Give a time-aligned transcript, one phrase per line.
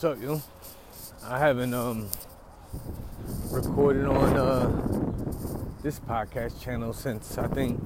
[0.00, 0.40] What's up, yo?
[1.26, 2.08] I haven't um
[3.50, 7.78] recorded on uh this podcast channel since I think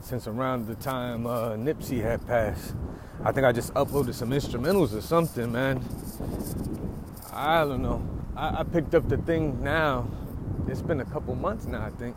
[0.00, 2.74] since around the time uh, Nipsey had passed.
[3.22, 5.84] I think I just uploaded some instrumentals or something, man.
[7.30, 8.02] I don't know.
[8.34, 10.10] I, I picked up the thing now.
[10.66, 12.16] It's been a couple months now, I think.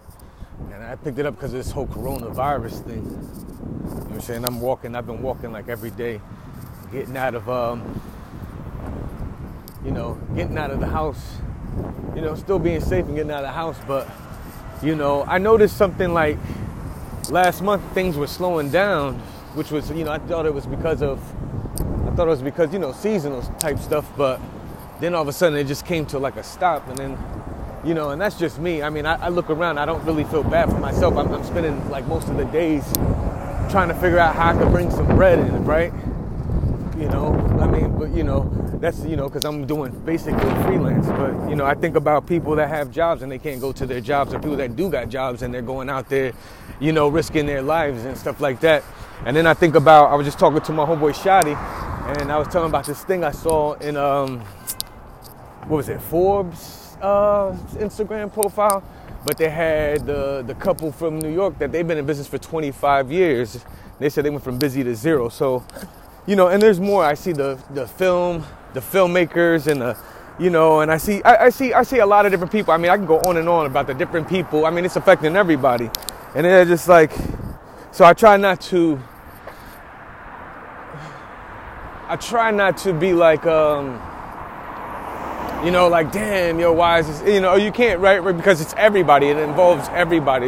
[0.71, 3.03] And I picked it up because of this whole coronavirus thing.
[3.03, 4.45] You know what I'm saying?
[4.45, 6.21] I'm walking, I've been walking like every day,
[6.93, 8.01] getting out of um,
[9.85, 11.37] you know, getting out of the house,
[12.15, 13.77] you know, still being safe and getting out of the house.
[13.87, 14.09] But,
[14.81, 16.37] you know, I noticed something like
[17.29, 19.19] last month things were slowing down,
[19.53, 21.19] which was, you know, I thought it was because of,
[22.07, 24.11] I thought it was because, you know, seasonal type stuff.
[24.17, 24.41] But
[24.99, 26.87] then all of a sudden it just came to like a stop.
[26.87, 27.17] And then,
[27.83, 28.81] you know, and that's just me.
[28.81, 31.15] I mean, I, I look around, I don't really feel bad for myself.
[31.15, 32.91] I'm, I'm spending like most of the days
[33.69, 35.93] trying to figure out how I could bring some bread in, right?
[36.97, 38.49] You know, I mean, but you know,
[38.85, 42.55] that's you know because i'm doing basically freelance but you know i think about people
[42.55, 45.09] that have jobs and they can't go to their jobs or people that do got
[45.09, 46.31] jobs and they're going out there
[46.79, 48.83] you know risking their lives and stuff like that.
[49.25, 51.55] And then i think about i was just talking to my homeboy Shotty,
[52.21, 54.39] and i was telling about this thing i saw in um
[55.67, 58.83] what was it forbes uh instagram profile?
[59.25, 62.37] But they had the the couple from new york that they've been in business for
[62.37, 63.65] 25 years.
[63.97, 65.29] They said they went from busy to zero.
[65.29, 65.63] So
[66.27, 67.03] you know, and there's more.
[67.03, 68.45] I see the the film,
[68.75, 69.97] the filmmakers, and the,
[70.37, 72.73] you know, and I see I, I, see I see a lot of different people.
[72.73, 74.65] I mean, I can go on and on about the different people.
[74.65, 75.89] I mean, it's affecting everybody,
[76.35, 77.11] and they're just like,
[77.91, 78.99] so I try not to.
[82.07, 83.99] I try not to be like, um,
[85.65, 87.33] you know, like, damn, yo, why is this?
[87.33, 88.19] You know, you can't, right?
[88.21, 89.27] Because it's everybody.
[89.27, 90.47] It involves everybody.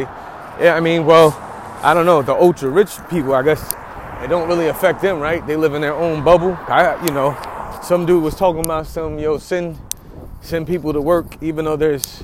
[0.60, 1.36] Yeah, I mean, well,
[1.82, 2.22] I don't know.
[2.22, 3.74] The ultra rich people, I guess,
[4.22, 5.44] it don't really affect them, right?
[5.46, 6.52] They live in their own bubble.
[6.68, 7.30] I, you know,
[7.82, 9.78] some dude was talking about some, yo, send,
[10.40, 12.22] send people to work, even though there's,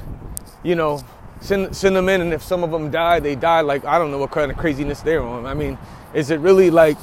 [0.63, 1.03] you know,
[1.41, 3.61] send, send them in, and if some of them die, they die.
[3.61, 5.47] Like I don't know what kind of craziness they're on.
[5.47, 5.79] I mean,
[6.13, 6.97] is it really like,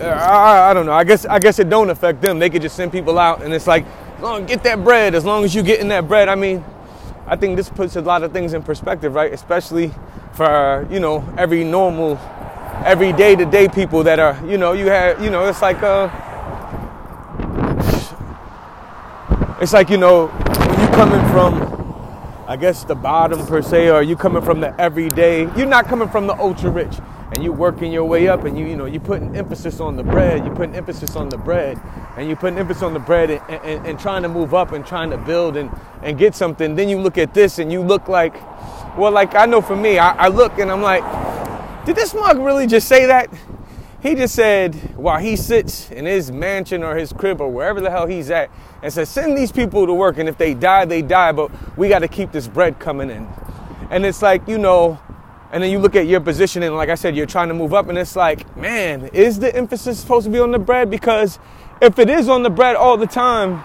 [0.00, 0.92] I, I don't know.
[0.92, 2.38] I guess I guess it don't affect them.
[2.38, 3.84] They could just send people out, and it's like,
[4.20, 5.14] long get that bread.
[5.16, 6.64] As long as you getting that bread, I mean,
[7.26, 9.32] I think this puts a lot of things in perspective, right?
[9.32, 9.92] Especially
[10.34, 12.16] for you know every normal
[12.84, 15.82] every day to day people that are, you know, you have, you know, it's like,
[15.82, 16.08] uh,
[19.60, 24.02] it's like, you know, when you coming from, I guess the bottom per se, or
[24.02, 26.96] you coming from the everyday, you're not coming from the ultra rich,
[27.32, 30.02] and you working your way up, and you, you know, you putting emphasis on the
[30.02, 31.80] bread, you putting emphasis on the bread,
[32.16, 34.86] and you putting emphasis on the bread, and, and, and trying to move up and
[34.86, 35.70] trying to build and
[36.02, 36.74] and get something.
[36.74, 38.34] Then you look at this, and you look like,
[38.96, 41.02] well, like I know for me, I, I look and I'm like
[41.88, 43.30] did this mug really just say that?
[44.00, 47.90] He just said, while he sits in his mansion or his crib or wherever the
[47.90, 48.48] hell he's at,
[48.80, 51.88] and said, send these people to work, and if they die, they die, but we
[51.88, 53.26] got to keep this bread coming in.
[53.90, 55.00] And it's like, you know,
[55.50, 57.74] and then you look at your position, and like I said, you're trying to move
[57.74, 60.90] up, and it's like, man, is the emphasis supposed to be on the bread?
[60.90, 61.40] Because
[61.82, 63.64] if it is on the bread all the time,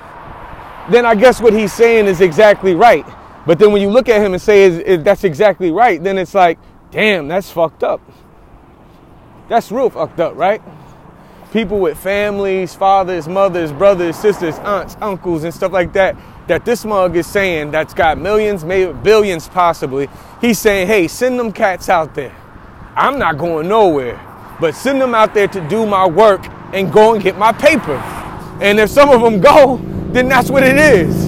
[0.91, 3.05] then I guess what he's saying is exactly right.
[3.45, 6.33] But then when you look at him and say is, that's exactly right, then it's
[6.33, 6.57] like,
[6.89, 8.01] damn, that's fucked up.
[9.49, 10.61] That's real fucked up, right?
[11.51, 16.15] People with families, fathers, mothers, brothers, sisters, aunts, uncles, and stuff like that,
[16.47, 20.09] that this mug is saying that's got millions, maybe billions possibly.
[20.41, 22.35] He's saying, hey, send them cats out there.
[22.95, 24.19] I'm not going nowhere,
[24.59, 27.97] but send them out there to do my work and go and get my paper.
[28.61, 29.77] And if some of them go,
[30.11, 31.27] then that's what it is.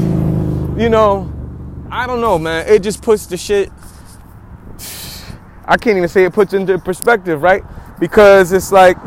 [0.80, 1.32] You know,
[1.90, 2.68] I don't know, man.
[2.68, 3.72] It just puts the shit.
[5.68, 7.64] I can't even say it puts into perspective, right?
[8.00, 8.98] Because it's like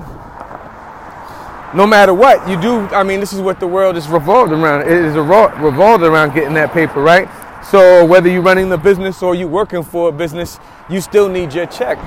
[1.75, 4.83] no matter what you do, I mean, this is what the world is revolved around.
[4.83, 7.29] It is revolved around getting that paper, right?
[7.65, 11.53] So whether you're running the business or you're working for a business, you still need
[11.53, 11.99] your check.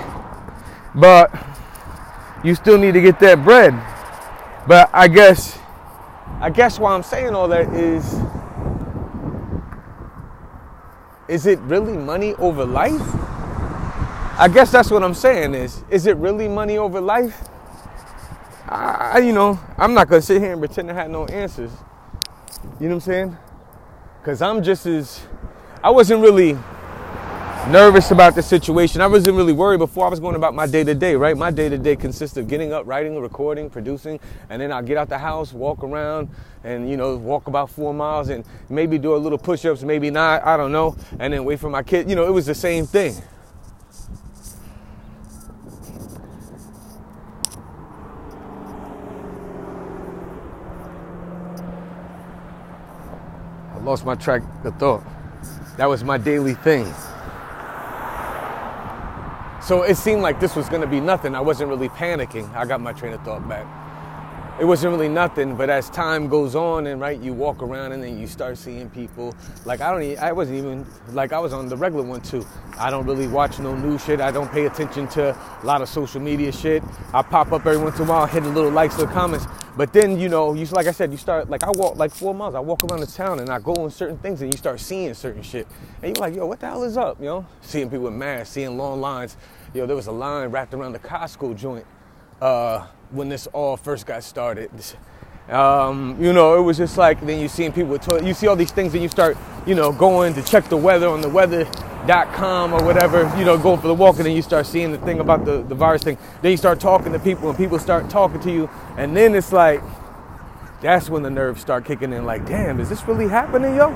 [0.96, 1.32] But
[2.44, 3.74] you still need to get that bread.
[4.68, 5.60] But I guess
[6.40, 8.16] I guess why I'm saying all that is
[11.28, 13.02] is it really money over life?
[14.38, 17.50] I guess that's what I'm saying is, is it really money over life?
[18.68, 21.72] I, you know, I'm not gonna sit here and pretend I have no answers.
[22.80, 23.38] You know what I'm saying?
[24.24, 25.22] Cause I'm just as,
[25.84, 26.58] I wasn't really
[27.68, 29.02] nervous about the situation.
[29.02, 31.38] I wasn't really worried before I was going about my day to day, right?
[31.38, 34.20] My day to day consists of getting up, writing, recording, producing,
[34.50, 36.30] and then I'll get out the house, walk around,
[36.64, 40.10] and you know, walk about four miles and maybe do a little push ups, maybe
[40.10, 42.10] not, I don't know, and then wait for my kid.
[42.10, 43.16] You know, it was the same thing.
[53.92, 55.04] Lost my track of thought.
[55.76, 56.86] That was my daily thing.
[59.62, 61.36] So it seemed like this was to be nothing.
[61.36, 62.50] I wasn't really panicking.
[62.56, 63.68] I got my train of thought back
[64.62, 65.56] it wasn't really nothing.
[65.56, 68.92] But as time goes on, and right, you walk around and then you start seeing
[68.92, 69.36] people.
[69.66, 72.46] Like I don't, even, I wasn't even like I was on the regular one too.
[72.78, 74.22] I don't really watch no new shit.
[74.22, 76.84] I don't pay attention to a lot of social media shit.
[77.12, 79.48] I pop up every once in a while, hitting little likes, little comments.
[79.76, 82.36] But then you know, you like I said, you start like I walk like four
[82.36, 82.54] miles.
[82.54, 85.16] I walk around the town and I go on certain things, and you start seeing
[85.16, 85.68] certain shit,
[86.04, 87.20] and you're like, yo, what the hell is up?
[87.20, 89.38] You know, seeing people with masks, seeing long lines.
[89.74, 91.86] Yo, there was a line wrapped around the Costco joint.
[92.42, 94.72] Uh, when this all first got started.
[95.48, 98.56] Um, you know, it was just like then you seeing people to- you see all
[98.56, 102.74] these things and you start, you know, going to check the weather on the weather.com
[102.74, 105.20] or whatever, you know, going for the walk and then you start seeing the thing
[105.20, 106.18] about the, the virus thing.
[106.42, 109.52] Then you start talking to people and people start talking to you and then it's
[109.52, 109.84] like
[110.82, 113.92] that's when the nerves start kicking in like, damn, is this really happening, yo?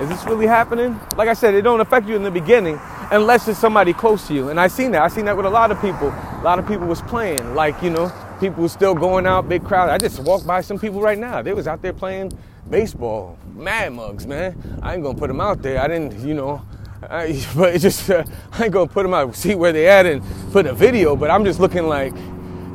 [0.00, 0.98] Is this really happening?
[1.16, 4.34] Like I said, it don't affect you in the beginning unless it's somebody close to
[4.34, 4.48] you.
[4.50, 5.02] And I seen that.
[5.02, 6.08] I seen that with a lot of people.
[6.08, 7.54] A lot of people was playing.
[7.54, 9.90] Like, you know, people was still going out, big crowd.
[9.90, 11.42] I just walked by some people right now.
[11.42, 12.36] They was out there playing
[12.70, 13.38] baseball.
[13.54, 14.80] Mad mugs, man.
[14.82, 15.80] I ain't gonna put them out there.
[15.80, 16.62] I didn't, you know,
[17.02, 20.06] I, but it's just, uh, I ain't gonna put them out, see where they at
[20.06, 20.22] and
[20.52, 22.12] put a video, but I'm just looking like,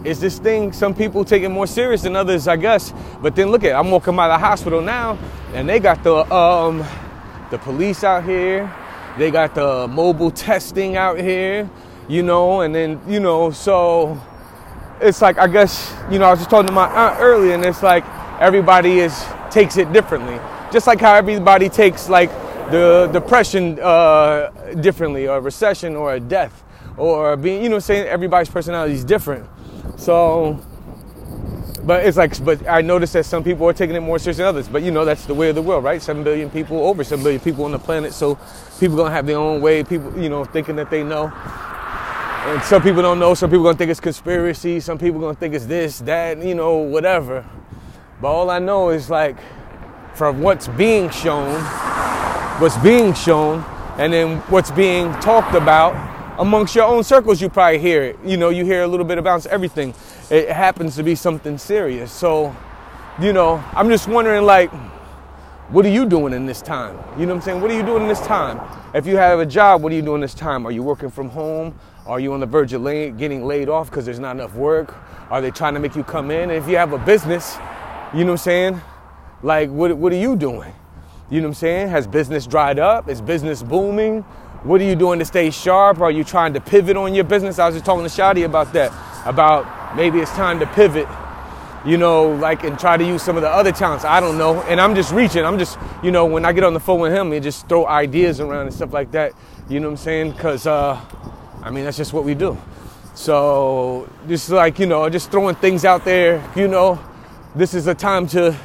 [0.04, 2.94] is this thing some people take it more serious than others, I guess.
[3.22, 5.18] But then look at, I'm walking by the hospital now,
[5.54, 6.84] and they got the um,
[7.52, 8.70] the police out here.
[9.18, 11.70] They got the mobile testing out here,
[12.08, 14.20] you know, and then, you know, so
[15.00, 17.64] it's like, I guess, you know, I was just talking to my aunt earlier, and
[17.64, 18.04] it's like
[18.40, 20.40] everybody is takes it differently.
[20.72, 22.32] Just like how everybody takes, like,
[22.72, 24.50] the depression uh,
[24.82, 26.64] differently, or a recession, or a death,
[26.98, 29.48] or being, you know, saying everybody's personality is different.
[29.96, 30.60] So,
[31.86, 34.46] but it's like, but I noticed that some people are taking it more serious than
[34.46, 34.68] others.
[34.68, 36.02] But you know, that's the way of the world, right?
[36.02, 38.14] Seven billion people, over seven billion people on the planet.
[38.14, 38.40] So
[38.80, 39.84] people gonna have their own way.
[39.84, 41.32] People, you know, thinking that they know.
[42.46, 43.34] And some people don't know.
[43.34, 44.80] Some people gonna think it's conspiracy.
[44.80, 47.46] Some people gonna think it's this, that, you know, whatever.
[48.22, 49.38] But all I know is like,
[50.14, 51.60] from what's being shown,
[52.62, 53.66] what's being shown,
[53.98, 58.20] and then what's being talked about amongst your own circles, you probably hear it.
[58.26, 59.94] You know, you hear a little bit about everything
[60.30, 62.12] it happens to be something serious.
[62.12, 62.56] So,
[63.22, 64.72] you know, I'm just wondering, like,
[65.70, 66.98] what are you doing in this time?
[67.20, 67.62] You know what I'm saying?
[67.62, 68.60] What are you doing in this time?
[68.94, 70.66] If you have a job, what are you doing this time?
[70.66, 71.78] Are you working from home?
[72.06, 74.94] Are you on the verge of lay, getting laid off because there's not enough work?
[75.30, 76.50] Are they trying to make you come in?
[76.50, 77.58] And if you have a business,
[78.14, 78.82] you know what I'm saying?
[79.42, 80.74] Like, what, what are you doing?
[81.30, 81.90] You know what I'm saying?
[81.90, 83.10] Has business dried up?
[83.10, 84.26] Is business booming?
[84.64, 86.00] What are you doing to stay sharp?
[86.00, 87.60] Are you trying to pivot on your business?
[87.60, 88.94] I was just talking to Shadi about that,
[89.26, 91.06] about maybe it's time to pivot,
[91.86, 94.06] you know, like and try to use some of the other talents.
[94.06, 94.62] I don't know.
[94.62, 95.44] And I'm just reaching.
[95.44, 97.86] I'm just, you know, when I get on the phone with him, and just throw
[97.86, 99.34] ideas around and stuff like that.
[99.68, 100.32] You know what I'm saying?
[100.32, 100.98] Because, uh,
[101.62, 102.58] I mean, that's just what we do.
[103.16, 107.04] So just like, you know, just throwing things out there, you know,
[107.54, 108.58] this is a time to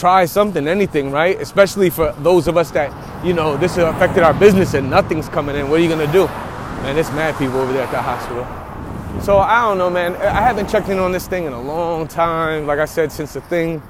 [0.00, 1.40] try something, anything, right?
[1.40, 2.90] Especially for those of us that,
[3.24, 5.68] you know, this has affected our business and nothing's coming in.
[5.68, 6.26] What are you gonna do?
[6.82, 8.46] Man, it's mad people over there at the hospital.
[9.22, 10.16] So I don't know, man.
[10.16, 12.66] I haven't checked in on this thing in a long time.
[12.66, 13.82] Like I said, since the thing,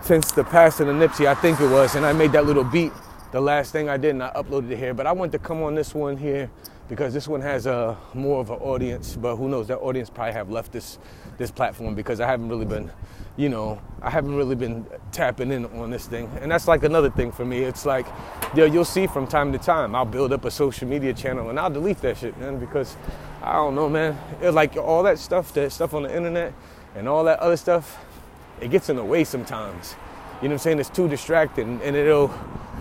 [0.00, 2.92] since the passing of Nipsey, I think it was, and I made that little beat.
[3.32, 4.94] The last thing I did, and I uploaded it here.
[4.94, 6.48] But I want to come on this one here
[6.88, 9.16] because this one has a more of an audience.
[9.16, 9.68] But who knows?
[9.68, 10.98] That audience probably have left this
[11.38, 12.90] this platform because I haven't really been,
[13.36, 16.28] you know, I haven't really been tapping in on this thing.
[16.40, 17.60] And that's like another thing for me.
[17.60, 18.06] It's like,
[18.54, 21.58] yeah, you'll see from time to time, I'll build up a social media channel and
[21.58, 22.96] I'll delete that shit, man, because
[23.42, 24.18] I don't know, man.
[24.40, 26.52] It's like all that stuff, that stuff on the internet
[26.96, 28.04] and all that other stuff,
[28.60, 29.94] it gets in the way sometimes.
[30.42, 30.78] You know what I'm saying?
[30.80, 32.30] It's too distracting and it'll,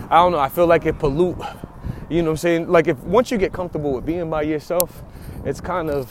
[0.10, 1.38] I don't know, I feel like it pollute.
[2.10, 2.70] You know what I'm saying?
[2.70, 5.04] Like if once you get comfortable with being by yourself,
[5.44, 6.10] it's kind of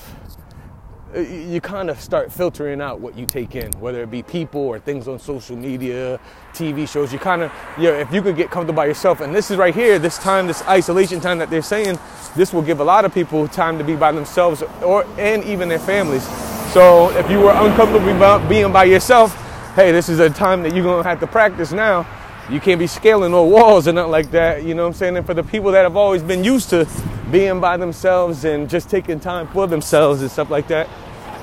[1.15, 4.79] you kind of start filtering out what you take in, whether it be people or
[4.79, 6.21] things on social media,
[6.53, 7.13] TV shows.
[7.13, 9.75] You kind of, yeah, if you could get comfortable by yourself, and this is right
[9.75, 11.99] here, this time, this isolation time that they're saying,
[12.35, 15.69] this will give a lot of people time to be by themselves or and even
[15.69, 16.27] their families.
[16.73, 19.35] So if you were uncomfortable about being by yourself,
[19.75, 22.07] hey, this is a time that you're gonna have to practice now.
[22.49, 24.63] You can't be scaling no walls or nothing like that.
[24.63, 25.17] You know what I'm saying?
[25.17, 26.89] And for the people that have always been used to
[27.33, 30.89] being by themselves and just taking time for themselves and stuff like that,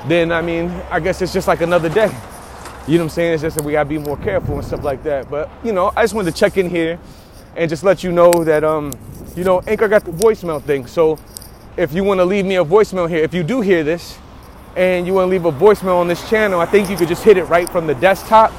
[0.07, 2.09] then I mean, I guess it's just like another day.
[2.87, 3.33] You know what I'm saying?
[3.33, 5.29] It's just that we gotta be more careful and stuff like that.
[5.29, 6.97] But you know, I just wanted to check in here
[7.57, 8.93] and just let you know that um,
[9.35, 10.87] you know, Anchor got the voicemail thing.
[10.87, 11.19] So
[11.75, 14.17] if you want to leave me a voicemail here, if you do hear this
[14.77, 17.23] and you want to leave a voicemail on this channel, I think you could just
[17.23, 18.53] hit it right from the desktop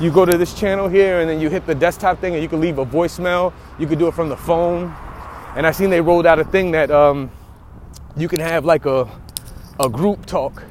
[0.00, 2.48] you go to this channel here and then you hit the desktop thing and you
[2.48, 3.52] can leave a voicemail.
[3.78, 4.94] You can do it from the phone.
[5.56, 7.30] And I seen they rolled out a thing that um,
[8.16, 9.08] you can have like a
[9.78, 10.62] a group talk,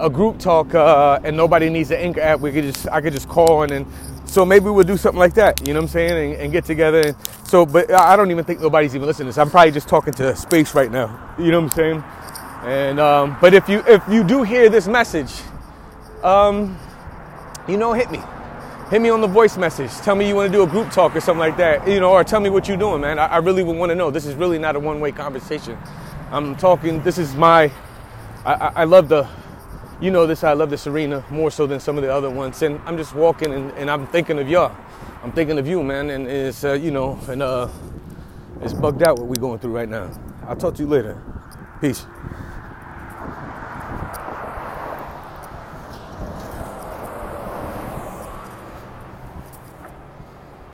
[0.00, 2.40] a group talk, uh, and nobody needs an Anchor app.
[2.40, 3.86] We could just I could just call and then
[4.26, 5.66] so maybe we'll do something like that.
[5.66, 6.32] You know what I'm saying?
[6.32, 7.14] And, and get together.
[7.44, 9.38] So, but I don't even think nobody's even listening to this.
[9.38, 11.34] I'm probably just talking to space right now.
[11.38, 12.04] You know what I'm saying?
[12.64, 15.32] And um, but if you if you do hear this message,
[16.22, 16.78] um,
[17.66, 18.20] you know, hit me
[18.92, 19.90] hit me on the voice message.
[20.02, 22.12] Tell me you want to do a group talk or something like that, you know,
[22.12, 23.18] or tell me what you're doing, man.
[23.18, 24.10] I, I really would want to know.
[24.10, 25.78] This is really not a one-way conversation.
[26.30, 27.02] I'm talking.
[27.02, 27.72] This is my.
[28.44, 29.26] I, I, love the.
[29.98, 30.44] You know this.
[30.44, 33.14] I love this arena more so than some of the other ones, and I'm just
[33.14, 34.76] walking and, and I'm thinking of y'all.
[35.22, 37.68] I'm thinking of you, man, and it's uh, you know, and uh,
[38.60, 40.10] it's bugged out what we're going through right now.
[40.46, 41.18] I'll talk to you later.
[41.80, 42.04] Peace.